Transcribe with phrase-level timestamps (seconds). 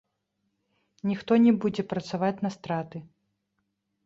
[1.09, 2.97] Ніхто не будзе працаваць на страты.